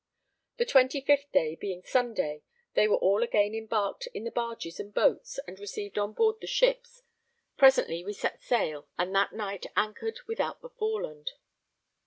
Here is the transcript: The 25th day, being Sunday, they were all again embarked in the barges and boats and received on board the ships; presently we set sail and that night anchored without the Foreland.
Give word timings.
The 0.57 0.65
25th 0.65 1.31
day, 1.31 1.53
being 1.55 1.83
Sunday, 1.83 2.41
they 2.73 2.87
were 2.87 2.95
all 2.97 3.21
again 3.21 3.53
embarked 3.53 4.07
in 4.15 4.23
the 4.23 4.31
barges 4.31 4.79
and 4.79 4.91
boats 4.91 5.39
and 5.47 5.59
received 5.59 5.99
on 5.99 6.13
board 6.13 6.37
the 6.41 6.47
ships; 6.47 7.03
presently 7.55 8.03
we 8.03 8.13
set 8.13 8.41
sail 8.41 8.87
and 8.97 9.13
that 9.13 9.31
night 9.33 9.67
anchored 9.77 10.19
without 10.25 10.63
the 10.63 10.69
Foreland. 10.69 11.33